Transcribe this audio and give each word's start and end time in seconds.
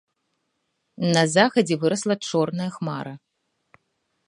На 1.17 1.23
захадзе 1.35 1.75
вырасла 1.83 2.15
чорная 2.29 2.69
хмара. 2.79 3.13